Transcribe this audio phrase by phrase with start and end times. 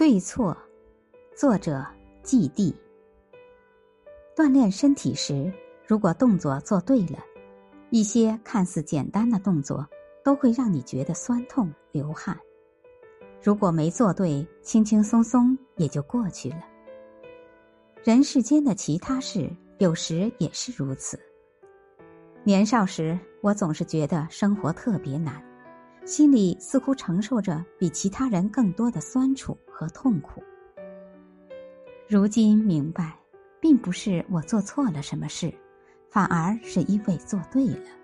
[0.00, 0.56] 对错，
[1.36, 1.84] 作者
[2.22, 2.74] 季地。
[4.34, 5.52] 锻炼身体时，
[5.86, 7.18] 如果动作做对了，
[7.90, 9.86] 一些看似简单的动作
[10.24, 12.34] 都会让你觉得酸痛流汗；
[13.42, 16.64] 如果没做对，轻轻松松也就过去了。
[18.02, 21.20] 人世间的其他事，有时也是如此。
[22.42, 25.44] 年少时，我总是觉得生活特别难。
[26.04, 30.42] 心里似乎承受着比其他人更多的酸楚和痛苦。
[32.08, 33.16] 如今明白，
[33.60, 35.52] 并不是我做错了什么事，
[36.08, 37.99] 反而是因为做对了。